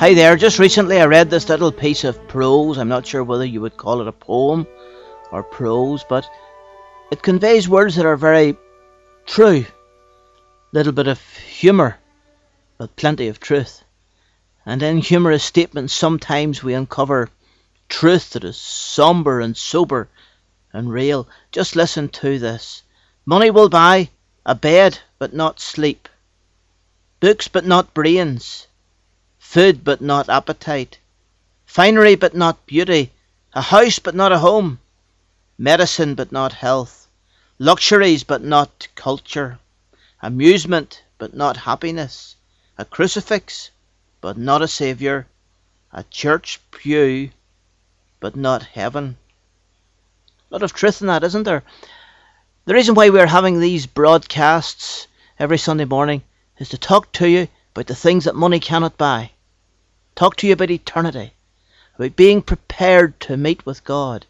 Hi 0.00 0.14
there, 0.14 0.34
just 0.38 0.58
recently 0.58 0.98
I 0.98 1.04
read 1.04 1.28
this 1.28 1.50
little 1.50 1.70
piece 1.70 2.04
of 2.04 2.26
prose. 2.26 2.78
I'm 2.78 2.88
not 2.88 3.06
sure 3.06 3.22
whether 3.22 3.44
you 3.44 3.60
would 3.60 3.76
call 3.76 4.00
it 4.00 4.08
a 4.08 4.12
poem 4.12 4.66
or 5.30 5.42
prose, 5.42 6.04
but 6.08 6.26
it 7.12 7.20
conveys 7.20 7.68
words 7.68 7.96
that 7.96 8.06
are 8.06 8.16
very 8.16 8.56
true. 9.26 9.66
Little 10.72 10.94
bit 10.94 11.06
of 11.06 11.20
humour, 11.36 11.98
but 12.78 12.96
plenty 12.96 13.28
of 13.28 13.40
truth. 13.40 13.84
And 14.64 14.82
in 14.82 15.02
humorous 15.02 15.44
statements, 15.44 15.92
sometimes 15.92 16.62
we 16.62 16.72
uncover 16.72 17.28
truth 17.90 18.30
that 18.30 18.44
is 18.44 18.56
sombre 18.56 19.44
and 19.44 19.54
sober 19.54 20.08
and 20.72 20.90
real. 20.90 21.28
Just 21.52 21.76
listen 21.76 22.08
to 22.08 22.38
this 22.38 22.82
Money 23.26 23.50
will 23.50 23.68
buy 23.68 24.08
a 24.46 24.54
bed, 24.54 24.98
but 25.18 25.34
not 25.34 25.60
sleep, 25.60 26.08
books, 27.20 27.48
but 27.48 27.66
not 27.66 27.92
brains 27.92 28.66
food 29.52 29.82
but 29.82 30.00
not 30.00 30.28
appetite, 30.28 30.96
finery 31.66 32.14
but 32.14 32.36
not 32.36 32.64
beauty, 32.66 33.10
a 33.52 33.60
house 33.60 33.98
but 33.98 34.14
not 34.14 34.30
a 34.30 34.38
home, 34.38 34.78
medicine 35.58 36.14
but 36.14 36.30
not 36.30 36.52
health, 36.52 37.08
luxuries 37.58 38.22
but 38.22 38.44
not 38.44 38.86
culture, 38.94 39.58
amusement 40.22 41.02
but 41.18 41.34
not 41.34 41.56
happiness, 41.56 42.36
a 42.78 42.84
crucifix 42.84 43.72
but 44.20 44.38
not 44.38 44.62
a 44.62 44.68
Saviour, 44.68 45.26
a 45.92 46.04
church 46.04 46.60
pew 46.70 47.28
but 48.20 48.36
not 48.36 48.62
heaven. 48.62 49.16
A 50.48 50.54
lot 50.54 50.62
of 50.62 50.72
truth 50.72 51.00
in 51.00 51.08
that, 51.08 51.24
isn't 51.24 51.42
there? 51.42 51.64
The 52.66 52.74
reason 52.74 52.94
why 52.94 53.08
we're 53.08 53.26
having 53.26 53.58
these 53.58 53.86
broadcasts 53.86 55.08
every 55.40 55.58
Sunday 55.58 55.86
morning 55.86 56.22
is 56.58 56.68
to 56.68 56.78
talk 56.78 57.10
to 57.14 57.28
you 57.28 57.48
about 57.74 57.88
the 57.88 57.96
things 57.96 58.26
that 58.26 58.36
money 58.36 58.60
cannot 58.60 58.96
buy 58.96 59.32
talk 60.20 60.36
to 60.36 60.46
you 60.46 60.52
about 60.52 60.70
eternity, 60.70 61.32
about 61.96 62.14
being 62.14 62.42
prepared 62.42 63.18
to 63.18 63.38
meet 63.38 63.64
with 63.64 63.82
God. 63.84 64.26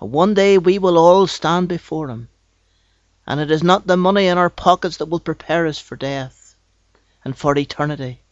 And 0.00 0.10
one 0.10 0.32
day 0.32 0.56
we 0.56 0.78
will 0.78 0.96
all 0.96 1.26
stand 1.26 1.68
before 1.68 2.08
Him. 2.08 2.28
And 3.26 3.38
it 3.38 3.50
is 3.50 3.62
not 3.62 3.86
the 3.86 3.98
money 3.98 4.28
in 4.28 4.38
our 4.38 4.48
pockets 4.48 4.96
that 4.96 5.10
will 5.10 5.20
prepare 5.20 5.66
us 5.66 5.78
for 5.78 5.94
death 5.94 6.56
and 7.22 7.36
for 7.36 7.54
eternity. 7.58 8.22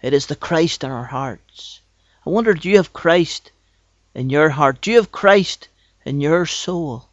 It 0.00 0.12
is 0.12 0.26
the 0.26 0.36
Christ 0.36 0.84
in 0.84 0.92
our 0.92 1.06
hearts. 1.06 1.80
I 2.24 2.30
wonder, 2.30 2.54
do 2.54 2.70
you 2.70 2.76
have 2.76 2.92
Christ 2.92 3.50
in 4.14 4.30
your 4.30 4.50
heart? 4.50 4.80
Do 4.80 4.92
you 4.92 4.98
have 4.98 5.10
Christ 5.10 5.66
in 6.04 6.20
your 6.20 6.46
soul? 6.46 7.08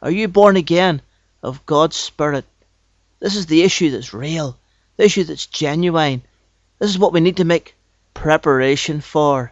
Are 0.00 0.10
you 0.10 0.26
born 0.26 0.56
again 0.56 1.02
of 1.42 1.66
God's 1.66 1.96
Spirit? 1.96 2.46
This 3.18 3.36
is 3.36 3.44
the 3.44 3.62
issue 3.62 3.90
that's 3.90 4.14
real, 4.14 4.56
the 4.96 5.04
issue 5.04 5.24
that's 5.24 5.44
genuine. 5.44 6.22
This 6.78 6.88
is 6.88 6.98
what 6.98 7.12
we 7.12 7.20
need 7.20 7.36
to 7.36 7.44
make 7.44 7.74
preparation 8.20 9.00
for. 9.00 9.50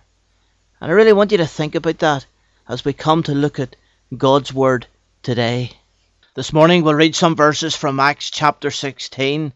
And 0.79 0.91
I 0.91 0.95
really 0.95 1.15
want 1.15 1.33
you 1.33 1.39
to 1.39 1.47
think 1.47 1.75
about 1.75 2.01
that 2.01 2.27
as 2.69 2.85
we 2.85 2.93
come 2.93 3.23
to 3.23 3.33
look 3.35 3.59
at 3.59 3.77
God's 4.15 4.53
Word 4.53 4.87
today. 5.23 5.73
This 6.35 6.53
morning 6.53 6.85
we'll 6.85 6.93
read 6.93 7.17
some 7.17 7.35
verses 7.35 7.75
from 7.75 7.99
Acts 7.99 8.31
chapter 8.31 8.71
16. 8.71 9.55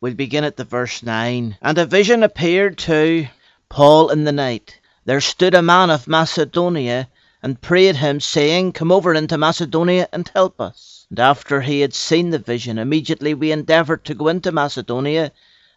We'll 0.00 0.14
begin 0.14 0.44
at 0.44 0.56
the 0.56 0.64
verse 0.64 1.02
9. 1.02 1.56
And 1.60 1.76
a 1.76 1.86
vision 1.86 2.22
appeared 2.22 2.78
to 2.78 3.26
Paul 3.68 4.10
in 4.10 4.22
the 4.22 4.30
night. 4.30 4.78
There 5.06 5.20
stood 5.20 5.54
a 5.54 5.60
man 5.60 5.90
of 5.90 6.06
Macedonia 6.06 7.08
and 7.42 7.60
prayed 7.60 7.96
him, 7.96 8.20
saying, 8.20 8.74
Come 8.74 8.92
over 8.92 9.12
into 9.12 9.36
Macedonia 9.36 10.08
and 10.12 10.30
help 10.32 10.60
us. 10.60 11.04
And 11.10 11.18
after 11.18 11.62
he 11.62 11.80
had 11.80 11.94
seen 11.94 12.30
the 12.30 12.38
vision, 12.38 12.78
immediately 12.78 13.34
we 13.34 13.50
endeavoured 13.50 14.04
to 14.04 14.14
go 14.14 14.28
into 14.28 14.52
Macedonia 14.52 15.32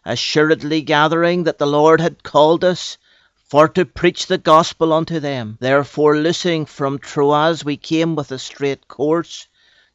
assuredly 0.06 0.80
gathering 0.80 1.44
that 1.44 1.58
the 1.58 1.66
Lord 1.66 2.00
had 2.00 2.22
called 2.22 2.64
us 2.64 2.96
for 3.44 3.68
to 3.68 3.84
preach 3.84 4.26
the 4.26 4.38
gospel 4.38 4.92
unto 4.92 5.20
them. 5.20 5.58
Therefore, 5.60 6.16
loosing 6.16 6.64
from 6.64 6.98
Troas, 6.98 7.64
we 7.64 7.76
came 7.76 8.16
with 8.16 8.32
a 8.32 8.38
straight 8.38 8.88
course 8.88 9.46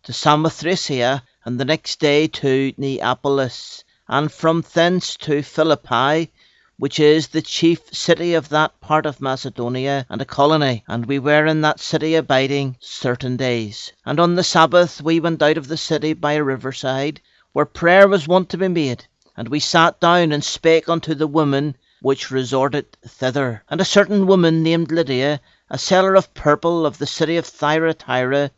to 0.04 0.12
Samothracia, 0.12 1.22
and 1.46 1.60
the 1.60 1.66
next 1.66 2.00
day 2.00 2.28
to 2.28 2.74
Neapolis, 2.78 3.84
and 4.08 4.32
from 4.32 4.64
thence 4.74 5.16
to 5.18 5.42
Philippi, 5.42 6.32
which 6.78 7.00
is 7.00 7.28
the 7.28 7.42
chief 7.42 7.80
city 7.94 8.34
of 8.34 8.50
that 8.50 8.80
part 8.82 9.06
of 9.06 9.22
Macedonia, 9.22 10.06
and 10.10 10.22
a 10.22 10.26
colony. 10.26 10.84
And 10.88 11.06
we 11.06 11.20
were 11.20 11.46
in 11.46 11.62
that 11.62 11.80
city 11.80 12.16
abiding 12.16 12.78
certain 12.80 13.38
days. 13.38 13.94
And 14.06 14.20
on 14.20 14.36
the 14.36 14.44
Sabbath 14.44 15.02
we 15.02 15.20
went 15.20 15.44
out 15.44 15.58
of 15.58 15.68
the 15.68 15.78
city 15.78 16.14
by 16.14 16.34
a 16.34 16.44
riverside, 16.44 17.22
where 17.54 17.66
prayer 17.66 18.08
was 18.08 18.28
wont 18.28 18.50
to 18.50 18.58
be 18.58 18.68
made. 18.68 19.06
And 19.38 19.48
we 19.48 19.60
sat 19.60 20.00
down 20.00 20.32
and 20.32 20.44
spake 20.44 20.90
unto 20.90 21.16
the 21.16 21.28
women 21.28 21.76
which 22.02 22.32
resorted 22.32 22.92
thither. 23.06 23.64
And 23.70 23.80
a 23.80 23.86
certain 23.86 24.28
woman 24.28 24.64
named 24.64 24.92
Lydia, 24.92 25.40
a 25.70 25.78
seller 25.78 26.16
of 26.16 26.34
purple 26.34 26.86
of 26.86 26.98
the 26.98 27.08
city 27.08 27.38
of 27.38 27.46
Thyatira, 27.46 28.52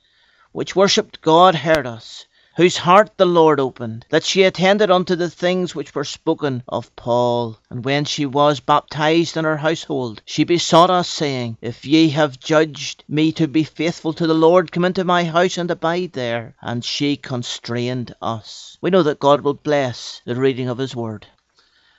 which 0.51 0.75
worshipped 0.75 1.22
God, 1.22 1.56
heard 1.56 1.85
us 1.85 2.25
whose 2.56 2.78
heart 2.78 3.09
the 3.18 3.25
Lord 3.25 3.59
opened, 3.59 4.06
that 4.09 4.24
she 4.24 4.44
attended 4.44 4.91
unto 4.91 5.16
the 5.16 5.30
things 5.30 5.74
which 5.74 5.96
were 5.96 6.03
spoken 6.03 6.62
of 6.68 6.96
Paul. 6.96 7.58
And 7.69 7.84
when 7.84 8.06
she 8.06 8.28
was 8.28 8.59
baptized 8.59 9.36
in 9.36 9.46
her 9.46 9.58
household, 9.58 10.22
she 10.25 10.44
besought 10.44 10.91
us, 10.91 11.09
saying, 11.09 11.58
If 11.62 11.84
ye 11.84 12.09
have 12.09 12.40
judged 12.40 13.03
me 13.08 13.31
to 13.34 13.47
be 13.47 13.64
faithful 13.64 14.14
to 14.14 14.28
the 14.28 14.36
Lord, 14.36 14.72
come 14.72 14.86
into 14.86 15.03
my 15.03 15.24
house 15.24 15.58
and 15.58 15.72
abide 15.72 16.14
there. 16.14 16.56
And 16.62 16.86
she 16.86 17.18
constrained 17.18 18.14
us. 18.22 18.78
We 18.81 18.91
know 18.91 19.02
that 19.03 19.20
God 19.20 19.41
will 19.41 19.56
bless 19.56 20.22
the 20.24 20.35
reading 20.35 20.70
of 20.70 20.78
his 20.78 20.96
word. 20.96 21.25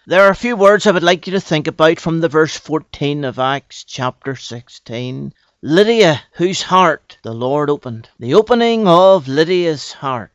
There 0.06 0.22
are 0.22 0.30
a 0.30 0.36
few 0.36 0.54
words 0.54 0.86
I 0.86 0.90
would 0.92 1.02
like 1.02 1.26
you 1.26 1.32
to 1.32 1.40
think 1.40 1.66
about 1.66 1.98
from 1.98 2.20
the 2.20 2.28
verse 2.28 2.56
14 2.56 3.24
of 3.24 3.38
Acts 3.38 3.84
chapter 3.84 4.36
16. 4.36 5.32
Lydia, 5.66 6.22
whose 6.32 6.60
heart 6.60 7.16
the 7.22 7.32
Lord 7.32 7.70
opened. 7.70 8.10
The 8.18 8.34
opening 8.34 8.86
of 8.86 9.26
Lydia's 9.26 9.92
heart. 9.94 10.33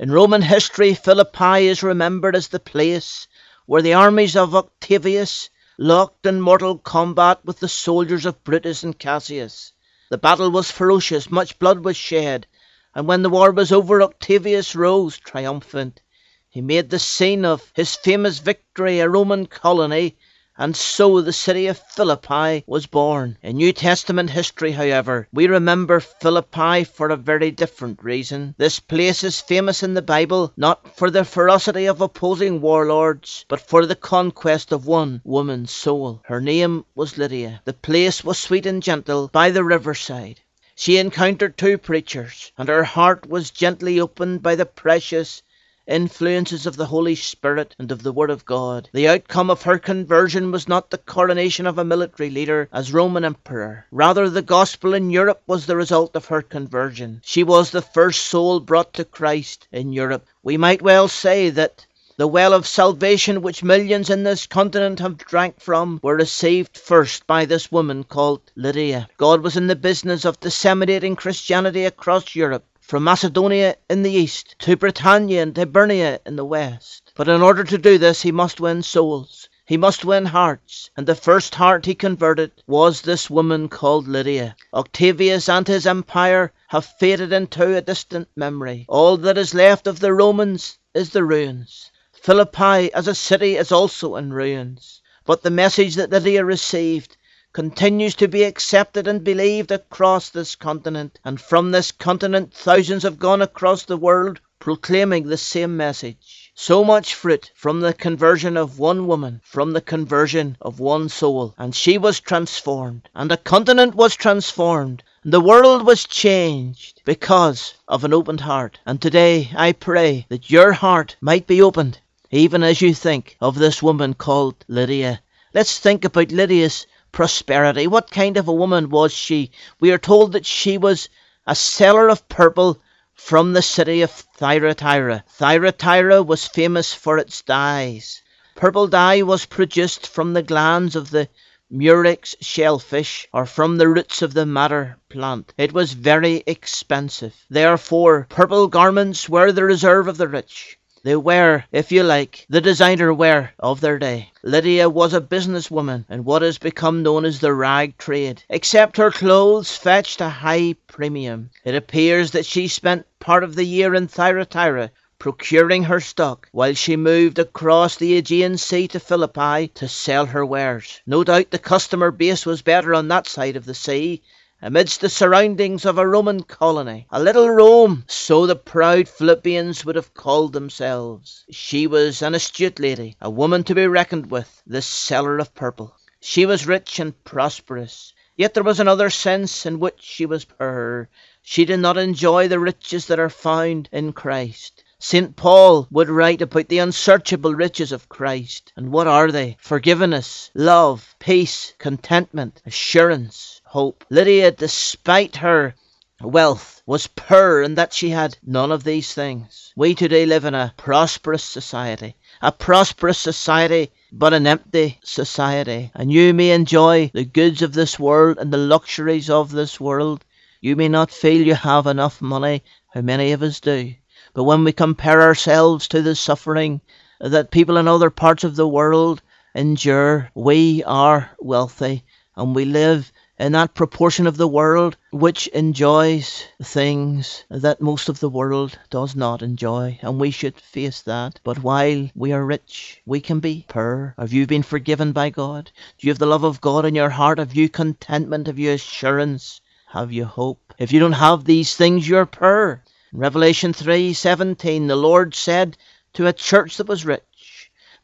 In 0.00 0.12
Roman 0.12 0.42
history, 0.42 0.94
Philippi 0.94 1.66
is 1.66 1.82
remembered 1.82 2.36
as 2.36 2.46
the 2.46 2.60
place 2.60 3.26
where 3.66 3.82
the 3.82 3.94
armies 3.94 4.36
of 4.36 4.54
Octavius 4.54 5.50
locked 5.76 6.24
in 6.24 6.40
mortal 6.40 6.78
combat 6.78 7.44
with 7.44 7.58
the 7.58 7.68
soldiers 7.68 8.24
of 8.24 8.44
Brutus 8.44 8.84
and 8.84 8.96
Cassius. 8.96 9.72
The 10.08 10.16
battle 10.16 10.52
was 10.52 10.70
ferocious, 10.70 11.32
much 11.32 11.58
blood 11.58 11.80
was 11.84 11.96
shed, 11.96 12.46
and 12.94 13.08
when 13.08 13.22
the 13.22 13.28
war 13.28 13.50
was 13.50 13.72
over, 13.72 14.00
Octavius 14.00 14.76
rose 14.76 15.18
triumphant. 15.18 16.00
He 16.48 16.60
made 16.60 16.90
the 16.90 17.00
scene 17.00 17.44
of 17.44 17.72
his 17.74 17.96
famous 17.96 18.38
victory 18.38 19.00
a 19.00 19.08
Roman 19.08 19.46
colony 19.46 20.16
and 20.58 20.76
so 20.76 21.20
the 21.20 21.32
city 21.32 21.68
of 21.68 21.78
Philippi 21.78 22.64
was 22.66 22.86
born. 22.86 23.38
In 23.44 23.56
New 23.58 23.72
Testament 23.72 24.30
history, 24.30 24.72
however, 24.72 25.28
we 25.32 25.46
remember 25.46 26.00
Philippi 26.00 26.82
for 26.82 27.10
a 27.10 27.16
very 27.16 27.52
different 27.52 28.02
reason. 28.02 28.56
This 28.58 28.80
place 28.80 29.22
is 29.22 29.40
famous 29.40 29.84
in 29.84 29.94
the 29.94 30.02
Bible 30.02 30.52
not 30.56 30.96
for 30.96 31.10
the 31.10 31.24
ferocity 31.24 31.86
of 31.86 32.00
opposing 32.00 32.60
warlords, 32.60 33.44
but 33.48 33.60
for 33.60 33.86
the 33.86 33.94
conquest 33.94 34.72
of 34.72 34.86
one 34.86 35.20
woman's 35.24 35.70
soul. 35.70 36.22
Her 36.24 36.40
name 36.40 36.84
was 36.94 37.16
Lydia. 37.16 37.62
The 37.64 37.72
place 37.72 38.24
was 38.24 38.36
sweet 38.36 38.66
and 38.66 38.82
gentle 38.82 39.30
by 39.32 39.50
the 39.50 39.62
riverside. 39.62 40.40
She 40.74 40.98
encountered 40.98 41.56
two 41.56 41.78
preachers, 41.78 42.52
and 42.58 42.68
her 42.68 42.84
heart 42.84 43.28
was 43.28 43.50
gently 43.50 44.00
opened 44.00 44.42
by 44.42 44.54
the 44.54 44.66
precious 44.66 45.42
influences 45.88 46.66
of 46.66 46.76
the 46.76 46.86
Holy 46.86 47.14
Spirit 47.14 47.74
and 47.78 47.90
of 47.90 48.02
the 48.02 48.12
Word 48.12 48.30
of 48.30 48.44
God. 48.44 48.90
The 48.92 49.08
outcome 49.08 49.48
of 49.48 49.62
her 49.62 49.78
conversion 49.78 50.52
was 50.52 50.68
not 50.68 50.90
the 50.90 50.98
coronation 50.98 51.66
of 51.66 51.78
a 51.78 51.84
military 51.84 52.28
leader 52.28 52.68
as 52.72 52.92
Roman 52.92 53.24
emperor. 53.24 53.86
Rather, 53.90 54.28
the 54.28 54.42
gospel 54.42 54.92
in 54.92 55.10
Europe 55.10 55.42
was 55.46 55.64
the 55.64 55.76
result 55.76 56.14
of 56.14 56.26
her 56.26 56.42
conversion. 56.42 57.22
She 57.24 57.42
was 57.42 57.70
the 57.70 57.80
first 57.80 58.26
soul 58.26 58.60
brought 58.60 58.92
to 58.92 59.04
Christ 59.04 59.66
in 59.72 59.94
Europe. 59.94 60.26
We 60.42 60.58
might 60.58 60.82
well 60.82 61.08
say 61.08 61.48
that 61.50 61.86
the 62.18 62.26
well 62.26 62.52
of 62.52 62.66
salvation 62.66 63.42
which 63.42 63.62
millions 63.62 64.10
in 64.10 64.24
this 64.24 64.46
continent 64.46 64.98
have 64.98 65.16
drank 65.16 65.60
from 65.60 66.00
were 66.02 66.16
received 66.16 66.76
first 66.76 67.26
by 67.26 67.44
this 67.44 67.70
woman 67.70 68.04
called 68.04 68.40
Lydia. 68.56 69.08
God 69.16 69.40
was 69.40 69.56
in 69.56 69.68
the 69.68 69.76
business 69.76 70.24
of 70.24 70.40
disseminating 70.40 71.16
Christianity 71.16 71.84
across 71.84 72.34
Europe 72.34 72.64
from 72.88 73.04
Macedonia 73.04 73.76
in 73.90 74.02
the 74.02 74.10
east 74.10 74.56
to 74.60 74.74
Britannia 74.74 75.42
and 75.42 75.54
Hibernia 75.54 76.20
in 76.24 76.36
the 76.36 76.44
west. 76.44 77.12
But 77.14 77.28
in 77.28 77.42
order 77.42 77.62
to 77.62 77.76
do 77.76 77.98
this, 77.98 78.22
he 78.22 78.32
must 78.32 78.62
win 78.62 78.82
souls. 78.82 79.50
He 79.66 79.76
must 79.76 80.06
win 80.06 80.24
hearts, 80.24 80.88
and 80.96 81.06
the 81.06 81.14
first 81.14 81.54
heart 81.56 81.84
he 81.84 81.94
converted 81.94 82.50
was 82.66 83.02
this 83.02 83.28
woman 83.28 83.68
called 83.68 84.08
Lydia. 84.08 84.56
Octavius 84.72 85.50
and 85.50 85.68
his 85.68 85.86
empire 85.86 86.50
have 86.68 86.86
faded 86.98 87.30
into 87.30 87.76
a 87.76 87.82
distant 87.82 88.26
memory. 88.34 88.86
All 88.88 89.18
that 89.18 89.36
is 89.36 89.52
left 89.52 89.86
of 89.86 90.00
the 90.00 90.14
Romans 90.14 90.78
is 90.94 91.10
the 91.10 91.24
ruins. 91.24 91.90
Philippi 92.12 92.90
as 92.94 93.06
a 93.06 93.14
city 93.14 93.56
is 93.56 93.70
also 93.70 94.16
in 94.16 94.32
ruins. 94.32 95.02
But 95.26 95.42
the 95.42 95.50
message 95.50 95.96
that 95.96 96.08
Lydia 96.08 96.42
received 96.42 97.17
continues 97.58 98.14
to 98.14 98.28
be 98.28 98.44
accepted 98.44 99.08
and 99.08 99.24
believed 99.24 99.72
across 99.72 100.28
this 100.28 100.54
continent, 100.54 101.18
and 101.24 101.40
from 101.40 101.72
this 101.72 101.90
continent 101.90 102.54
thousands 102.54 103.02
have 103.02 103.18
gone 103.18 103.42
across 103.42 103.82
the 103.82 103.96
world 103.96 104.38
proclaiming 104.60 105.26
the 105.26 105.36
same 105.36 105.76
message. 105.76 106.52
So 106.54 106.84
much 106.84 107.16
fruit 107.16 107.50
from 107.56 107.80
the 107.80 107.92
conversion 107.92 108.56
of 108.56 108.78
one 108.78 109.08
woman, 109.08 109.40
from 109.44 109.72
the 109.72 109.80
conversion 109.80 110.56
of 110.60 110.78
one 110.78 111.08
soul, 111.08 111.52
and 111.58 111.74
she 111.74 111.98
was 111.98 112.20
transformed, 112.20 113.08
and 113.12 113.32
a 113.32 113.36
continent 113.36 113.96
was 113.96 114.14
transformed, 114.14 115.02
and 115.24 115.32
the 115.32 115.40
world 115.40 115.84
was 115.84 116.04
changed 116.04 117.02
because 117.04 117.74
of 117.88 118.04
an 118.04 118.14
opened 118.14 118.42
heart. 118.42 118.78
And 118.86 119.02
today 119.02 119.50
I 119.56 119.72
pray 119.72 120.26
that 120.28 120.48
your 120.48 120.74
heart 120.74 121.16
might 121.20 121.48
be 121.48 121.60
opened, 121.60 121.98
even 122.30 122.62
as 122.62 122.80
you 122.80 122.94
think 122.94 123.36
of 123.40 123.58
this 123.58 123.82
woman 123.82 124.14
called 124.14 124.64
Lydia. 124.68 125.20
Let's 125.54 125.78
think 125.80 126.04
about 126.04 126.30
Lydia's 126.30 126.86
prosperity. 127.18 127.88
What 127.88 128.12
kind 128.12 128.36
of 128.36 128.46
a 128.46 128.52
woman 128.52 128.90
was 128.90 129.12
she? 129.12 129.50
We 129.80 129.90
are 129.90 129.98
told 129.98 130.34
that 130.34 130.46
she 130.46 130.78
was 130.78 131.08
a 131.48 131.54
seller 131.56 132.08
of 132.08 132.28
purple 132.28 132.80
from 133.12 133.54
the 133.54 133.60
city 133.60 134.02
of 134.02 134.12
Thyatira. 134.12 135.24
Thyatira 135.26 136.22
was 136.22 136.46
famous 136.46 136.94
for 136.94 137.18
its 137.18 137.42
dyes. 137.42 138.22
Purple 138.54 138.86
dye 138.86 139.22
was 139.22 139.46
produced 139.46 140.06
from 140.06 140.32
the 140.32 140.44
glands 140.44 140.94
of 140.94 141.10
the 141.10 141.28
murex 141.68 142.36
shellfish 142.40 143.26
or 143.32 143.46
from 143.46 143.78
the 143.78 143.88
roots 143.88 144.22
of 144.22 144.32
the 144.32 144.46
madder 144.46 144.96
plant. 145.08 145.52
It 145.58 145.72
was 145.72 145.94
very 145.94 146.44
expensive. 146.46 147.34
Therefore, 147.50 148.28
purple 148.30 148.68
garments 148.68 149.28
were 149.28 149.50
the 149.50 149.64
reserve 149.64 150.06
of 150.06 150.18
the 150.18 150.28
rich. 150.28 150.77
They 151.08 151.16
were, 151.16 151.64
if 151.72 151.90
you 151.90 152.02
like, 152.02 152.44
the 152.50 152.60
designer 152.60 153.14
wear 153.14 153.54
of 153.58 153.80
their 153.80 153.98
day. 153.98 154.30
Lydia 154.42 154.90
was 154.90 155.14
a 155.14 155.22
businesswoman 155.22 156.04
in 156.10 156.22
what 156.24 156.42
has 156.42 156.58
become 156.58 157.02
known 157.02 157.24
as 157.24 157.40
the 157.40 157.54
rag 157.54 157.96
trade, 157.96 158.42
except 158.50 158.98
her 158.98 159.10
clothes 159.10 159.74
fetched 159.74 160.20
a 160.20 160.28
high 160.28 160.74
premium. 160.86 161.48
It 161.64 161.74
appears 161.74 162.32
that 162.32 162.44
she 162.44 162.68
spent 162.68 163.06
part 163.20 163.42
of 163.42 163.54
the 163.54 163.64
year 163.64 163.94
in 163.94 164.06
Thyatira 164.06 164.90
procuring 165.18 165.84
her 165.84 166.00
stock 166.00 166.46
while 166.52 166.74
she 166.74 166.94
moved 166.94 167.38
across 167.38 167.96
the 167.96 168.18
Aegean 168.18 168.58
Sea 168.58 168.86
to 168.88 169.00
Philippi 169.00 169.68
to 169.68 169.88
sell 169.88 170.26
her 170.26 170.44
wares. 170.44 171.00
No 171.06 171.24
doubt 171.24 171.52
the 171.52 171.58
customer 171.58 172.10
base 172.10 172.44
was 172.44 172.60
better 172.60 172.94
on 172.94 173.08
that 173.08 173.26
side 173.26 173.56
of 173.56 173.64
the 173.64 173.72
sea 173.72 174.20
amidst 174.60 175.00
the 175.00 175.08
surroundings 175.08 175.84
of 175.84 175.98
a 175.98 176.06
Roman 176.06 176.42
colony. 176.42 177.06
A 177.12 177.22
little 177.22 177.48
Rome, 177.48 178.02
so 178.08 178.44
the 178.44 178.56
proud 178.56 179.08
Philippians 179.08 179.84
would 179.84 179.94
have 179.94 180.14
called 180.14 180.52
themselves. 180.52 181.44
She 181.48 181.86
was 181.86 182.22
an 182.22 182.34
astute 182.34 182.80
lady, 182.80 183.16
a 183.20 183.30
woman 183.30 183.62
to 183.64 183.74
be 183.76 183.86
reckoned 183.86 184.32
with, 184.32 184.60
this 184.66 184.84
seller 184.84 185.38
of 185.38 185.54
purple. 185.54 185.94
She 186.18 186.44
was 186.44 186.66
rich 186.66 186.98
and 186.98 187.22
prosperous, 187.22 188.12
yet 188.36 188.54
there 188.54 188.64
was 188.64 188.80
another 188.80 189.10
sense 189.10 189.64
in 189.64 189.78
which 189.78 190.00
she 190.00 190.26
was 190.26 190.44
poor. 190.44 191.08
She 191.40 191.64
did 191.64 191.78
not 191.78 191.96
enjoy 191.96 192.48
the 192.48 192.58
riches 192.58 193.06
that 193.06 193.20
are 193.20 193.30
found 193.30 193.88
in 193.92 194.12
Christ. 194.12 194.82
St. 194.98 195.36
Paul 195.36 195.86
would 195.92 196.08
write 196.08 196.42
about 196.42 196.66
the 196.66 196.80
unsearchable 196.80 197.54
riches 197.54 197.92
of 197.92 198.08
Christ. 198.08 198.72
And 198.74 198.90
what 198.90 199.06
are 199.06 199.30
they? 199.30 199.56
Forgiveness, 199.60 200.50
love, 200.52 201.14
peace, 201.20 201.74
contentment, 201.78 202.60
assurance 202.66 203.57
hope. 203.70 204.02
Lydia, 204.08 204.50
despite 204.50 205.36
her 205.36 205.74
wealth, 206.22 206.82
was 206.86 207.06
poor 207.06 207.60
in 207.60 207.74
that 207.74 207.92
she 207.92 208.08
had 208.08 208.38
none 208.42 208.72
of 208.72 208.82
these 208.82 209.12
things. 209.12 209.74
We 209.76 209.94
today 209.94 210.24
live 210.24 210.46
in 210.46 210.54
a 210.54 210.72
prosperous 210.78 211.44
society, 211.44 212.16
a 212.40 212.50
prosperous 212.50 213.18
society, 213.18 213.90
but 214.10 214.32
an 214.32 214.46
empty 214.46 214.98
society. 215.04 215.90
And 215.94 216.10
you 216.10 216.32
may 216.32 216.52
enjoy 216.52 217.10
the 217.12 217.26
goods 217.26 217.60
of 217.60 217.74
this 217.74 217.98
world 217.98 218.38
and 218.38 218.50
the 218.50 218.56
luxuries 218.56 219.28
of 219.28 219.50
this 219.50 219.78
world. 219.78 220.24
You 220.62 220.74
may 220.74 220.88
not 220.88 221.10
feel 221.10 221.46
you 221.46 221.54
have 221.54 221.86
enough 221.86 222.22
money, 222.22 222.62
how 222.94 223.02
many 223.02 223.32
of 223.32 223.42
us 223.42 223.60
do. 223.60 223.92
But 224.32 224.44
when 224.44 224.64
we 224.64 224.72
compare 224.72 225.20
ourselves 225.20 225.88
to 225.88 226.00
the 226.00 226.14
suffering 226.14 226.80
that 227.20 227.50
people 227.50 227.76
in 227.76 227.86
other 227.86 228.08
parts 228.08 228.44
of 228.44 228.56
the 228.56 228.66
world 228.66 229.20
endure, 229.54 230.30
we 230.34 230.82
are 230.84 231.30
wealthy 231.38 232.02
and 232.34 232.54
we 232.54 232.64
live 232.64 233.12
in 233.38 233.52
that 233.52 233.74
proportion 233.74 234.26
of 234.26 234.36
the 234.36 234.48
world 234.48 234.96
which 235.12 235.46
enjoys 235.48 236.44
things 236.62 237.44
that 237.48 237.80
most 237.80 238.08
of 238.08 238.18
the 238.18 238.28
world 238.28 238.76
does 238.90 239.14
not 239.14 239.42
enjoy, 239.42 239.98
and 240.02 240.18
we 240.18 240.30
should 240.30 240.60
face 240.60 241.02
that. 241.02 241.38
But 241.44 241.62
while 241.62 242.10
we 242.14 242.32
are 242.32 242.44
rich, 242.44 243.00
we 243.06 243.20
can 243.20 243.38
be 243.38 243.64
poor. 243.68 244.14
Have 244.18 244.32
you 244.32 244.46
been 244.46 244.64
forgiven 244.64 245.12
by 245.12 245.30
God? 245.30 245.70
Do 245.98 246.06
you 246.06 246.10
have 246.10 246.18
the 246.18 246.26
love 246.26 246.44
of 246.44 246.60
God 246.60 246.84
in 246.84 246.96
your 246.96 247.10
heart? 247.10 247.38
Have 247.38 247.54
you 247.54 247.68
contentment? 247.68 248.48
Have 248.48 248.58
you 248.58 248.72
assurance? 248.72 249.60
Have 249.86 250.12
you 250.12 250.24
hope? 250.24 250.74
If 250.76 250.92
you 250.92 250.98
don't 250.98 251.12
have 251.12 251.44
these 251.44 251.76
things, 251.76 252.08
you're 252.08 252.26
poor. 252.26 252.82
In 253.12 253.20
Revelation 253.20 253.72
3:17, 253.72 254.88
the 254.88 254.96
Lord 254.96 255.34
said 255.34 255.76
to 256.14 256.26
a 256.26 256.32
church 256.32 256.76
that 256.76 256.88
was 256.88 257.06
rich, 257.06 257.22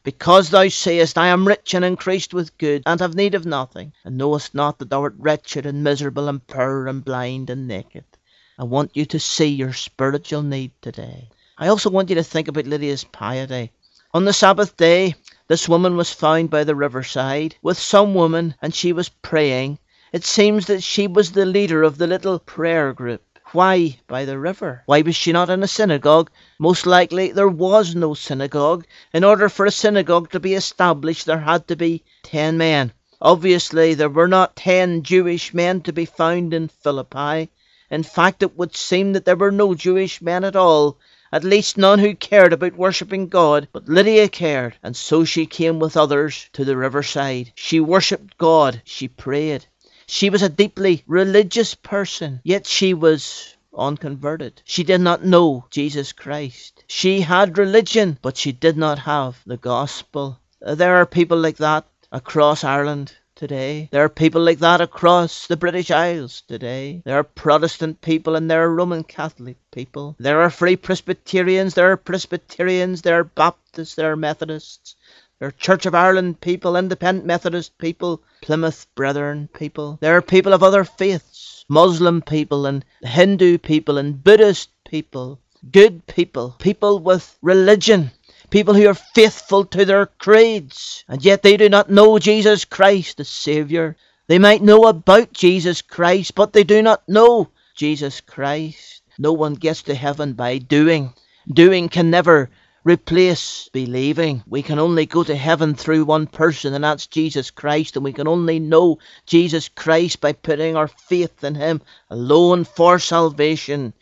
because 0.05 0.51
thou 0.51 0.67
sayest, 0.67 1.17
I 1.17 1.29
am 1.29 1.47
rich 1.47 1.73
and 1.73 1.83
increased 1.83 2.31
with 2.31 2.55
good, 2.59 2.83
and 2.85 2.99
have 2.99 3.15
need 3.15 3.33
of 3.33 3.43
nothing, 3.43 3.91
and 4.03 4.19
knowest 4.19 4.53
not 4.53 4.77
that 4.77 4.91
thou 4.91 5.01
art 5.01 5.15
wretched 5.17 5.65
and 5.65 5.83
miserable 5.83 6.29
and 6.29 6.45
poor 6.45 6.85
and 6.85 7.03
blind 7.03 7.49
and 7.49 7.67
naked. 7.67 8.05
I 8.59 8.65
want 8.65 8.95
you 8.95 9.05
to 9.07 9.19
see 9.19 9.47
your 9.47 9.73
spiritual 9.73 10.43
need 10.43 10.73
today. 10.79 11.29
I 11.57 11.69
also 11.69 11.89
want 11.89 12.09
you 12.09 12.15
to 12.17 12.23
think 12.23 12.47
about 12.47 12.67
Lydia's 12.67 13.03
piety. 13.03 13.71
On 14.13 14.25
the 14.25 14.31
Sabbath 14.31 14.77
day, 14.77 15.15
this 15.47 15.67
woman 15.67 15.97
was 15.97 16.13
found 16.13 16.51
by 16.51 16.63
the 16.63 16.75
riverside 16.75 17.55
with 17.63 17.79
some 17.79 18.13
woman, 18.13 18.53
and 18.61 18.75
she 18.75 18.93
was 18.93 19.09
praying. 19.09 19.79
It 20.13 20.23
seems 20.23 20.67
that 20.67 20.83
she 20.83 21.07
was 21.07 21.31
the 21.31 21.47
leader 21.47 21.81
of 21.81 21.97
the 21.97 22.05
little 22.05 22.37
prayer 22.37 22.93
group. 22.93 23.34
Why 23.55 23.99
by 24.07 24.25
the 24.25 24.37
river? 24.37 24.83
Why 24.85 25.01
was 25.01 25.15
she 25.15 25.31
not 25.31 25.49
in 25.49 25.63
a 25.63 25.67
synagogue? 25.69 26.29
Most 26.59 26.85
likely 26.85 27.31
there 27.31 27.47
was 27.47 27.95
no 27.95 28.13
synagogue. 28.13 28.85
In 29.13 29.23
order 29.23 29.47
for 29.47 29.65
a 29.65 29.71
synagogue 29.71 30.29
to 30.31 30.41
be 30.41 30.55
established, 30.55 31.25
there 31.25 31.39
had 31.39 31.65
to 31.69 31.77
be 31.77 32.03
ten 32.21 32.57
men. 32.57 32.91
Obviously, 33.21 33.93
there 33.93 34.09
were 34.09 34.27
not 34.27 34.57
ten 34.57 35.03
Jewish 35.03 35.53
men 35.53 35.79
to 35.83 35.93
be 35.93 36.03
found 36.03 36.53
in 36.53 36.67
Philippi. 36.67 37.49
In 37.89 38.03
fact, 38.03 38.43
it 38.43 38.57
would 38.57 38.75
seem 38.75 39.13
that 39.13 39.23
there 39.23 39.37
were 39.37 39.53
no 39.53 39.73
Jewish 39.73 40.21
men 40.21 40.43
at 40.43 40.57
all, 40.57 40.97
at 41.31 41.45
least 41.45 41.77
none 41.77 41.99
who 41.99 42.13
cared 42.13 42.51
about 42.51 42.75
worshipping 42.75 43.29
God. 43.29 43.69
But 43.71 43.87
Lydia 43.87 44.27
cared, 44.27 44.75
and 44.83 44.97
so 44.97 45.23
she 45.23 45.45
came 45.45 45.79
with 45.79 45.95
others 45.95 46.49
to 46.51 46.65
the 46.65 46.75
riverside. 46.75 47.53
She 47.55 47.79
worshipped 47.79 48.37
God, 48.37 48.81
she 48.83 49.07
prayed. 49.07 49.65
She 50.07 50.29
was 50.29 50.43
a 50.43 50.49
deeply 50.49 51.03
religious 51.07 51.73
person, 51.73 52.41
yet 52.43 52.67
she 52.67 52.93
was 52.93 53.55
unconverted. 53.77 54.61
She 54.63 54.83
did 54.83 55.01
not 55.01 55.25
know 55.25 55.65
Jesus 55.69 56.11
Christ. 56.13 56.83
She 56.87 57.21
had 57.21 57.57
religion, 57.57 58.17
but 58.21 58.37
she 58.37 58.51
did 58.51 58.77
not 58.77 58.99
have 58.99 59.41
the 59.45 59.57
gospel. 59.57 60.39
Uh, 60.65 60.75
there 60.75 60.95
are 60.95 61.05
people 61.05 61.37
like 61.37 61.57
that 61.57 61.85
across 62.11 62.63
Ireland 62.63 63.13
today. 63.35 63.89
There 63.91 64.03
are 64.03 64.09
people 64.09 64.41
like 64.41 64.59
that 64.59 64.79
across 64.79 65.47
the 65.47 65.57
British 65.57 65.91
Isles 65.91 66.43
today. 66.47 67.01
There 67.03 67.17
are 67.17 67.23
Protestant 67.23 67.99
people 68.01 68.35
and 68.35 68.49
there 68.49 68.63
are 68.63 68.73
Roman 68.73 69.03
Catholic 69.03 69.57
people. 69.71 70.15
There 70.19 70.41
are 70.41 70.49
Free 70.49 70.77
Presbyterians, 70.77 71.73
there 71.73 71.91
are 71.91 71.97
Presbyterians, 71.97 73.01
there 73.01 73.19
are 73.19 73.25
Baptists, 73.25 73.95
there 73.95 74.11
are 74.11 74.15
Methodists. 74.15 74.95
There 75.37 75.49
are 75.49 75.51
Church 75.51 75.85
of 75.85 75.93
Ireland 75.93 76.39
people, 76.39 76.77
Independent 76.77 77.25
Methodist 77.25 77.77
people, 77.77 78.21
Plymouth 78.41 78.87
Brethren 78.95 79.49
people. 79.53 79.97
There 79.99 80.15
are 80.15 80.21
people 80.21 80.53
of 80.53 80.63
other 80.63 80.85
faiths, 80.85 81.65
Muslim 81.67 82.21
people 82.21 82.65
and 82.65 82.85
Hindu 83.03 83.57
people 83.57 83.97
and 83.97 84.23
Buddhist 84.23 84.69
people, 84.85 85.41
good 85.69 86.07
people, 86.07 86.55
people 86.57 86.99
with 86.99 87.37
religion, 87.41 88.11
people 88.49 88.75
who 88.75 88.87
are 88.87 88.93
faithful 88.93 89.65
to 89.65 89.83
their 89.83 90.05
creeds, 90.05 91.03
and 91.09 91.21
yet 91.21 91.43
they 91.43 91.57
do 91.57 91.67
not 91.67 91.89
know 91.89 92.17
Jesus 92.17 92.63
Christ 92.63 93.17
the 93.17 93.25
Saviour. 93.25 93.97
They 94.27 94.39
might 94.39 94.63
know 94.63 94.85
about 94.85 95.33
Jesus 95.33 95.81
Christ, 95.81 96.33
but 96.35 96.53
they 96.53 96.63
do 96.63 96.81
not 96.81 97.09
know 97.09 97.49
Jesus 97.75 98.21
Christ. 98.21 99.01
No 99.19 99.33
one 99.33 99.55
gets 99.55 99.83
to 99.83 99.95
heaven 99.95 100.31
by 100.31 100.59
doing. 100.59 101.13
Doing 101.51 101.89
can 101.89 102.09
never 102.09 102.49
replace 102.85 103.67
believing. 103.73 104.43
We 104.45 104.61
can 104.61 104.77
only 104.77 105.07
go 105.07 105.23
to 105.23 105.35
heaven 105.35 105.73
through 105.73 106.05
one 106.05 106.27
person, 106.27 106.75
and 106.75 106.83
that's 106.83 107.07
Jesus 107.07 107.49
Christ, 107.49 107.95
and 107.95 108.05
we 108.05 108.13
can 108.13 108.27
only 108.27 108.59
know 108.59 108.99
Jesus 109.25 109.69
Christ 109.69 110.21
by 110.21 110.33
putting 110.33 110.75
our 110.75 110.87
faith 110.87 111.43
in 111.43 111.55
Him 111.55 111.81
alone 112.11 112.63
for 112.63 112.99
salvation. 112.99 113.93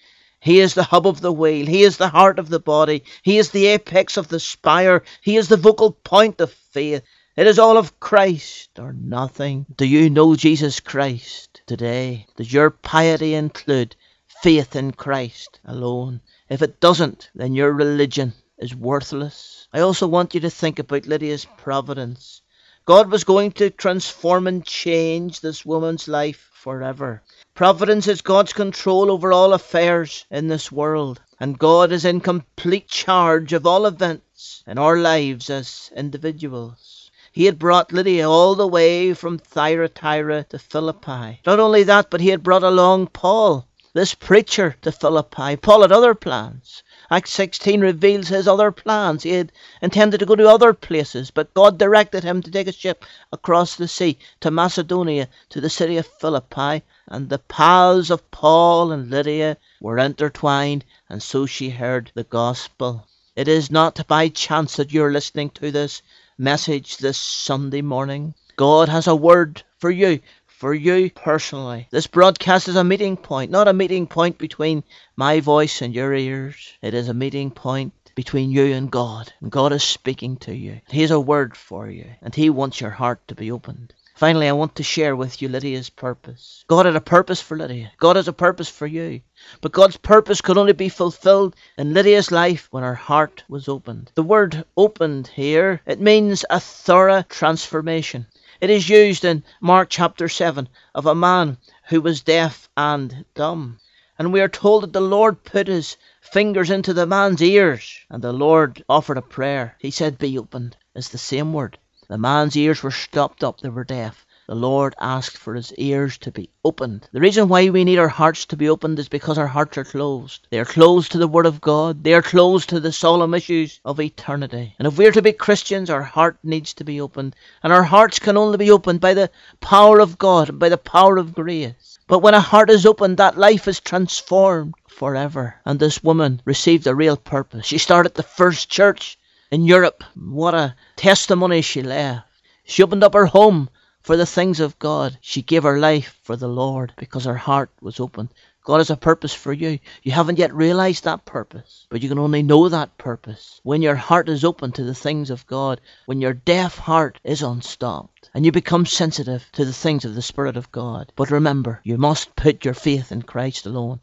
He 0.41 0.59
is 0.59 0.73
the 0.73 0.83
hub 0.83 1.07
of 1.07 1.21
the 1.21 1.31
wheel. 1.31 1.65
He 1.65 1.83
is 1.83 1.95
the 1.95 2.09
heart 2.09 2.37
of 2.37 2.49
the 2.49 2.59
body. 2.59 3.05
He 3.21 3.37
is 3.37 3.51
the 3.51 3.67
apex 3.67 4.17
of 4.17 4.27
the 4.27 4.41
spire. 4.41 5.03
He 5.21 5.37
is 5.37 5.47
the 5.47 5.57
focal 5.57 5.93
point 5.93 6.41
of 6.41 6.51
faith. 6.51 7.03
It 7.37 7.47
is 7.47 7.57
all 7.57 7.77
of 7.77 8.01
Christ 8.01 8.77
or 8.77 8.91
nothing. 8.91 9.65
Do 9.77 9.85
you 9.85 10.09
know 10.09 10.35
Jesus 10.35 10.81
Christ 10.81 11.61
today? 11.65 12.27
Does 12.35 12.51
your 12.51 12.69
piety 12.69 13.33
include 13.33 13.95
faith 14.41 14.75
in 14.75 14.91
Christ 14.91 15.61
alone? 15.63 16.19
If 16.49 16.61
it 16.61 16.81
doesn't, 16.81 17.29
then 17.33 17.55
your 17.55 17.71
religion 17.71 18.33
is 18.57 18.75
worthless. 18.75 19.67
I 19.73 19.79
also 19.79 20.07
want 20.07 20.33
you 20.33 20.39
to 20.41 20.49
think 20.49 20.79
about 20.79 21.07
Lydia's 21.07 21.45
providence. 21.57 22.41
God 22.85 23.09
was 23.09 23.23
going 23.23 23.53
to 23.53 23.69
transform 23.69 24.45
and 24.45 24.65
change 24.65 25.39
this 25.39 25.65
woman's 25.65 26.07
life 26.07 26.49
forever. 26.53 27.21
Providence 27.55 28.07
is 28.07 28.21
God's 28.21 28.53
control 28.53 29.11
over 29.11 29.31
all 29.31 29.53
affairs 29.53 30.25
in 30.29 30.47
this 30.47 30.71
world, 30.71 31.21
and 31.39 31.57
God 31.57 31.91
is 31.91 32.03
in 32.03 32.19
complete 32.19 32.87
charge 32.87 33.53
of 33.53 33.65
all 33.65 33.85
events 33.85 34.63
in 34.67 34.77
our 34.77 34.97
lives 34.97 35.49
as 35.49 35.91
individuals. 35.95 37.11
He 37.31 37.45
had 37.45 37.57
brought 37.57 37.91
Lydia 37.91 38.29
all 38.29 38.55
the 38.55 38.67
way 38.67 39.13
from 39.13 39.39
Thyatira 39.39 40.43
to 40.49 40.59
Philippi. 40.59 41.41
Not 41.45 41.59
only 41.59 41.83
that, 41.83 42.09
but 42.09 42.21
he 42.21 42.29
had 42.29 42.43
brought 42.43 42.63
along 42.63 43.07
Paul, 43.07 43.67
this 43.93 44.15
preacher, 44.15 44.75
to 44.81 44.91
Philippi. 44.91 45.55
Paul 45.55 45.83
had 45.83 45.91
other 45.91 46.15
plans. 46.15 46.81
Acts 47.11 47.31
16 47.33 47.79
reveals 47.79 48.27
his 48.27 48.47
other 48.47 48.71
plans. 48.71 49.21
He 49.21 49.33
had 49.33 49.51
intended 49.81 50.19
to 50.19 50.25
go 50.25 50.35
to 50.35 50.49
other 50.49 50.73
places, 50.73 51.29
but 51.29 51.53
God 51.53 51.77
directed 51.77 52.23
him 52.23 52.41
to 52.41 52.49
take 52.49 52.67
a 52.67 52.71
ship 52.71 53.05
across 53.31 53.75
the 53.75 53.87
sea 53.87 54.17
to 54.39 54.49
Macedonia, 54.49 55.29
to 55.49 55.61
the 55.61 55.69
city 55.69 55.97
of 55.97 56.07
Philippi, 56.07 56.81
and 57.07 57.29
the 57.29 57.37
paths 57.37 58.09
of 58.09 58.31
Paul 58.31 58.91
and 58.91 59.11
Lydia 59.11 59.57
were 59.79 59.99
intertwined, 59.99 60.85
and 61.07 61.21
so 61.21 61.45
she 61.45 61.69
heard 61.69 62.11
the 62.15 62.23
gospel. 62.23 63.05
It 63.35 63.47
is 63.47 63.69
not 63.69 64.07
by 64.07 64.29
chance 64.29 64.75
that 64.77 64.91
you're 64.91 65.11
listening 65.11 65.51
to 65.51 65.69
this 65.69 66.01
message 66.37 66.97
this 66.97 67.17
Sunday 67.17 67.81
morning. 67.81 68.33
God 68.55 68.89
has 68.89 69.07
a 69.07 69.15
word 69.15 69.63
for 69.77 69.91
you, 69.91 70.19
for 70.63 70.73
you 70.73 71.11
personally. 71.11 71.89
This 71.91 72.07
broadcast 72.07 72.69
is 72.69 72.77
a 72.77 72.85
meeting 72.85 73.17
point, 73.17 73.51
not 73.51 73.67
a 73.67 73.73
meeting 73.73 74.07
point 74.07 74.37
between 74.37 74.85
my 75.17 75.41
voice 75.41 75.81
and 75.81 75.93
your 75.93 76.13
ears. 76.13 76.71
It 76.81 76.93
is 76.93 77.09
a 77.09 77.13
meeting 77.13 77.51
point 77.51 77.91
between 78.15 78.49
you 78.49 78.73
and 78.73 78.89
God. 78.89 79.33
And 79.41 79.51
God 79.51 79.73
is 79.73 79.83
speaking 79.83 80.37
to 80.37 80.55
you. 80.55 80.79
He 80.87 81.01
has 81.01 81.11
a 81.11 81.19
word 81.19 81.57
for 81.57 81.89
you, 81.89 82.05
and 82.21 82.33
He 82.33 82.49
wants 82.49 82.79
your 82.79 82.91
heart 82.91 83.27
to 83.27 83.35
be 83.35 83.51
opened. 83.51 83.93
Finally, 84.15 84.47
I 84.47 84.53
want 84.53 84.75
to 84.75 84.83
share 84.83 85.17
with 85.17 85.41
you 85.41 85.49
Lydia's 85.49 85.89
purpose. 85.89 86.63
God 86.69 86.85
had 86.85 86.95
a 86.95 87.01
purpose 87.01 87.41
for 87.41 87.57
Lydia. 87.57 87.91
God 87.97 88.15
has 88.15 88.29
a 88.29 88.31
purpose 88.31 88.69
for 88.69 88.87
you. 88.87 89.19
But 89.59 89.73
God's 89.73 89.97
purpose 89.97 90.39
could 90.39 90.57
only 90.57 90.71
be 90.71 90.87
fulfilled 90.87 91.57
in 91.77 91.93
Lydia's 91.93 92.31
life 92.31 92.69
when 92.71 92.83
her 92.83 92.95
heart 92.95 93.43
was 93.49 93.67
opened. 93.67 94.13
The 94.15 94.23
word 94.23 94.63
opened 94.77 95.27
here, 95.27 95.81
it 95.85 95.99
means 95.99 96.45
a 96.49 96.61
thorough 96.61 97.23
transformation. 97.23 98.27
It 98.63 98.69
is 98.69 98.87
used 98.87 99.25
in 99.25 99.43
Mark 99.59 99.89
chapter 99.89 100.29
7 100.29 100.69
of 100.95 101.05
a 101.05 101.13
man 101.13 101.57
who 101.89 101.99
was 101.99 102.21
deaf 102.21 102.69
and 102.77 103.25
dumb. 103.35 103.81
And 104.17 104.31
we 104.31 104.39
are 104.39 104.47
told 104.47 104.83
that 104.83 104.93
the 104.93 105.01
Lord 105.01 105.43
put 105.43 105.67
his 105.67 105.97
fingers 106.21 106.69
into 106.69 106.93
the 106.93 107.05
man's 107.05 107.41
ears, 107.41 107.99
and 108.09 108.23
the 108.23 108.31
Lord 108.31 108.81
offered 108.87 109.17
a 109.17 109.21
prayer. 109.21 109.75
He 109.79 109.91
said, 109.91 110.17
Be 110.17 110.39
opened. 110.39 110.77
It's 110.95 111.09
the 111.09 111.17
same 111.17 111.51
word. 111.51 111.77
The 112.07 112.17
man's 112.17 112.55
ears 112.55 112.81
were 112.81 112.91
stopped 112.91 113.43
up, 113.43 113.59
they 113.59 113.67
were 113.67 113.83
deaf. 113.83 114.25
The 114.45 114.55
Lord 114.55 114.93
asked 114.99 115.37
for 115.37 115.55
his 115.55 115.71
ears 115.75 116.17
to 116.17 116.29
be 116.29 116.49
opened. 116.65 117.07
The 117.13 117.21
reason 117.21 117.47
why 117.47 117.69
we 117.69 117.85
need 117.85 117.97
our 117.97 118.09
hearts 118.09 118.45
to 118.47 118.57
be 118.57 118.67
opened 118.67 118.99
is 118.99 119.07
because 119.07 119.37
our 119.37 119.47
hearts 119.47 119.77
are 119.77 119.85
closed. 119.85 120.49
They 120.49 120.59
are 120.59 120.65
closed 120.65 121.13
to 121.13 121.17
the 121.17 121.29
Word 121.29 121.45
of 121.45 121.61
God. 121.61 122.03
They 122.03 122.13
are 122.13 122.21
closed 122.21 122.67
to 122.69 122.81
the 122.81 122.91
solemn 122.91 123.33
issues 123.33 123.79
of 123.85 124.01
eternity. 124.01 124.75
And 124.77 124.85
if 124.85 124.97
we 124.97 125.05
are 125.05 125.13
to 125.13 125.21
be 125.21 125.31
Christians, 125.31 125.89
our 125.89 126.03
heart 126.03 126.39
needs 126.43 126.73
to 126.73 126.83
be 126.83 126.99
opened. 126.99 127.37
And 127.63 127.71
our 127.71 127.83
hearts 127.83 128.19
can 128.19 128.35
only 128.35 128.57
be 128.57 128.69
opened 128.69 128.99
by 128.99 129.13
the 129.13 129.31
power 129.61 130.01
of 130.01 130.17
God 130.17 130.49
and 130.49 130.59
by 130.59 130.67
the 130.67 130.77
power 130.77 131.15
of 131.15 131.33
grace. 131.33 131.97
But 132.07 132.19
when 132.19 132.33
a 132.33 132.41
heart 132.41 132.69
is 132.69 132.85
opened, 132.85 133.15
that 133.17 133.37
life 133.37 133.69
is 133.69 133.79
transformed 133.79 134.73
forever. 134.89 135.55
And 135.63 135.79
this 135.79 136.03
woman 136.03 136.41
received 136.43 136.85
a 136.85 136.93
real 136.93 137.15
purpose. 137.15 137.65
She 137.65 137.77
started 137.77 138.15
the 138.15 138.23
first 138.23 138.69
church 138.69 139.17
in 139.51 139.63
Europe. 139.63 140.03
What 140.15 140.53
a 140.53 140.75
testimony 140.97 141.61
she 141.61 141.81
left. 141.81 142.27
She 142.65 142.83
opened 142.83 143.05
up 143.05 143.13
her 143.13 143.27
home 143.27 143.69
for 144.03 144.17
the 144.17 144.25
things 144.25 144.59
of 144.59 144.77
God. 144.79 145.17
She 145.21 145.41
gave 145.41 145.63
her 145.63 145.79
life 145.79 146.19
for 146.23 146.35
the 146.35 146.49
Lord 146.49 146.93
because 146.97 147.23
her 147.23 147.37
heart 147.37 147.71
was 147.81 148.01
open. 148.01 148.29
God 148.65 148.77
has 148.77 148.89
a 148.89 148.97
purpose 148.97 149.33
for 149.33 149.51
you. 149.51 149.79
You 150.03 150.11
haven't 150.11 150.39
yet 150.39 150.53
realized 150.53 151.03
that 151.03 151.25
purpose, 151.25 151.85
but 151.89 152.01
you 152.01 152.09
can 152.09 152.19
only 152.19 152.43
know 152.43 152.69
that 152.69 152.97
purpose 152.97 153.59
when 153.63 153.81
your 153.81 153.95
heart 153.95 154.29
is 154.29 154.43
open 154.43 154.71
to 154.73 154.83
the 154.83 154.95
things 154.95 155.29
of 155.29 155.47
God, 155.47 155.81
when 156.05 156.21
your 156.21 156.33
deaf 156.33 156.77
heart 156.77 157.19
is 157.23 157.41
unstopped, 157.41 158.29
and 158.33 158.45
you 158.45 158.51
become 158.51 158.85
sensitive 158.85 159.49
to 159.53 159.65
the 159.65 159.73
things 159.73 160.05
of 160.05 160.15
the 160.15 160.21
Spirit 160.21 160.55
of 160.55 160.71
God. 160.71 161.11
But 161.15 161.31
remember, 161.31 161.81
you 161.83 161.97
must 161.97 162.35
put 162.35 162.63
your 162.63 162.73
faith 162.73 163.11
in 163.11 163.21
Christ 163.21 163.65
alone. 163.65 163.99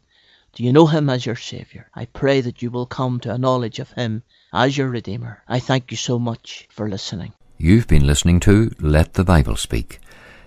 Do 0.53 0.63
you 0.63 0.73
know 0.73 0.85
Him 0.87 1.09
as 1.09 1.25
your 1.25 1.35
Saviour? 1.35 1.89
I 1.95 2.05
pray 2.05 2.41
that 2.41 2.61
you 2.61 2.69
will 2.69 2.85
come 2.85 3.19
to 3.21 3.33
a 3.33 3.37
knowledge 3.37 3.79
of 3.79 3.91
Him 3.91 4.23
as 4.53 4.77
your 4.77 4.89
Redeemer. 4.89 5.43
I 5.47 5.59
thank 5.59 5.91
you 5.91 5.97
so 5.97 6.19
much 6.19 6.67
for 6.69 6.89
listening. 6.89 7.33
You've 7.63 7.87
been 7.87 8.07
listening 8.07 8.39
to 8.39 8.71
Let 8.79 9.13
the 9.13 9.23
Bible 9.23 9.55
Speak. 9.55 9.99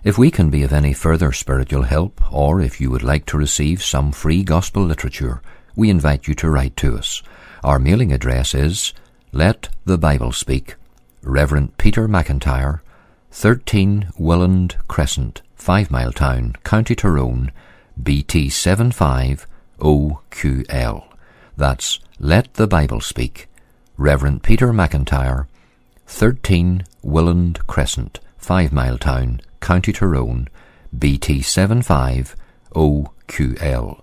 If 0.03 0.19
we 0.19 0.33
can 0.33 0.51
be 0.51 0.65
of 0.65 0.73
any 0.73 0.93
further 0.93 1.31
spiritual 1.31 1.83
help, 1.83 2.21
or 2.33 2.61
if 2.61 2.81
you 2.81 2.91
would 2.91 3.05
like 3.05 3.25
to 3.27 3.39
receive 3.39 3.85
some 3.85 4.11
free 4.11 4.43
gospel 4.43 4.83
literature, 4.83 5.41
we 5.77 5.91
invite 5.91 6.27
you 6.27 6.35
to 6.35 6.51
write 6.51 6.77
to 6.79 6.99
us. 6.99 7.23
Our 7.63 7.79
mailing 7.79 8.13
address 8.13 8.53
is 8.53 8.93
Let 9.31 9.69
the 9.85 9.97
Bible 9.97 10.33
Speak, 10.33 10.75
Reverend 11.23 11.79
Peter 11.79 12.09
McIntyre, 12.09 12.81
13 13.31 14.09
Willand 14.19 14.75
Crescent, 14.89 15.41
Fivemiletown, 15.57 16.61
County 16.65 16.97
Tyrone, 16.97 17.53
BT 18.03 18.49
75OQL. 18.49 21.05
That's 21.57 22.01
Let 22.19 22.55
the 22.55 22.67
Bible 22.67 23.01
Speak, 23.01 23.47
Reverend 23.97 24.43
Peter 24.43 24.73
McIntyre, 24.73 25.47
13 26.07 26.85
Willand 27.03 27.67
Crescent, 27.67 28.21
Fivemiletown, 28.41 29.41
County 29.61 29.93
Tyrone, 29.93 30.49
BT 30.97 31.41
75OQL. 31.41 34.01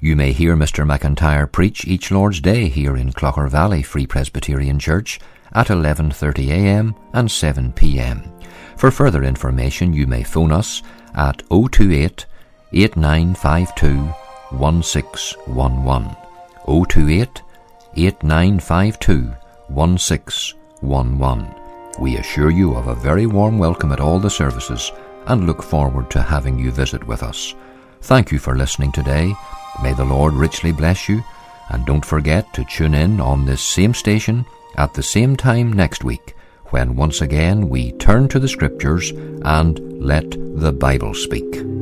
You 0.00 0.14
may 0.14 0.32
hear 0.32 0.54
Mr. 0.54 0.86
McIntyre 0.86 1.50
preach 1.50 1.84
each 1.86 2.12
Lord's 2.12 2.40
Day 2.40 2.68
here 2.68 2.96
in 2.96 3.12
Clogher 3.12 3.50
Valley 3.50 3.82
Free 3.82 4.06
Presbyterian 4.06 4.78
Church 4.78 5.18
at 5.52 5.66
11.30am 5.68 6.94
and 7.12 7.28
7pm. 7.28 8.30
For 8.76 8.90
further 8.90 9.24
information 9.24 9.92
you 9.92 10.06
may 10.06 10.22
phone 10.22 10.52
us 10.52 10.82
at 11.14 11.42
028 11.48 12.26
8952 12.72 14.14
1611. 14.56 16.16
028 16.66 17.42
8952 17.96 19.34
1611. 19.68 20.57
We 20.82 22.16
assure 22.16 22.50
you 22.50 22.74
of 22.74 22.86
a 22.86 22.94
very 22.94 23.26
warm 23.26 23.58
welcome 23.58 23.92
at 23.92 24.00
all 24.00 24.18
the 24.18 24.30
services 24.30 24.92
and 25.26 25.46
look 25.46 25.62
forward 25.62 26.10
to 26.12 26.22
having 26.22 26.58
you 26.58 26.70
visit 26.70 27.06
with 27.06 27.22
us. 27.22 27.54
Thank 28.02 28.30
you 28.30 28.38
for 28.38 28.56
listening 28.56 28.92
today. 28.92 29.34
May 29.82 29.92
the 29.92 30.04
Lord 30.04 30.34
richly 30.34 30.72
bless 30.72 31.08
you, 31.08 31.22
and 31.70 31.84
don't 31.84 32.04
forget 32.04 32.52
to 32.54 32.64
tune 32.64 32.94
in 32.94 33.20
on 33.20 33.44
this 33.44 33.62
same 33.62 33.92
station 33.94 34.46
at 34.76 34.94
the 34.94 35.02
same 35.02 35.36
time 35.36 35.72
next 35.72 36.04
week 36.04 36.34
when 36.66 36.94
once 36.96 37.20
again 37.20 37.68
we 37.68 37.92
turn 37.92 38.28
to 38.28 38.38
the 38.38 38.48
Scriptures 38.48 39.10
and 39.42 39.80
let 40.00 40.30
the 40.30 40.72
Bible 40.72 41.14
speak. 41.14 41.77